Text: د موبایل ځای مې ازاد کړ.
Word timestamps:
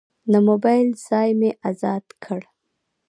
د 0.31 0.33
موبایل 0.47 0.87
ځای 1.07 1.29
مې 1.39 1.51
ازاد 1.69 2.05
کړ. 2.23 2.41